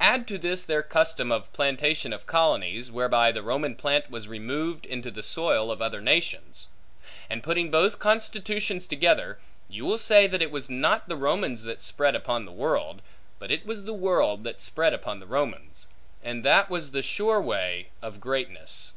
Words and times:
Add 0.00 0.26
to 0.28 0.38
this 0.38 0.64
their 0.64 0.82
custom 0.82 1.30
of 1.30 1.52
plantation 1.52 2.14
of 2.14 2.24
colonies; 2.24 2.90
whereby 2.90 3.30
the 3.32 3.42
Roman 3.42 3.76
plant 3.76 4.10
was 4.10 4.26
removed 4.26 4.86
into 4.86 5.10
the 5.10 5.22
soil 5.22 5.70
of 5.70 5.82
other 5.82 6.00
nations. 6.00 6.68
And 7.28 7.42
putting 7.42 7.70
both 7.70 7.98
constitutions 7.98 8.86
together, 8.86 9.38
you 9.68 9.84
will 9.84 9.98
say 9.98 10.26
that 10.26 10.40
it 10.40 10.50
was 10.50 10.70
not 10.70 11.06
the 11.10 11.16
Romans 11.18 11.64
that 11.64 11.82
spread 11.82 12.14
upon 12.14 12.46
the 12.46 12.50
world, 12.50 13.02
but 13.38 13.50
it 13.50 13.66
was 13.66 13.84
the 13.84 13.92
world 13.92 14.42
that 14.44 14.58
spread 14.58 14.94
upon 14.94 15.20
the 15.20 15.26
Romans; 15.26 15.86
and 16.24 16.46
that 16.46 16.70
was 16.70 16.92
the 16.92 17.02
sure 17.02 17.38
way 17.42 17.90
of 18.00 18.20
greatness. 18.22 18.94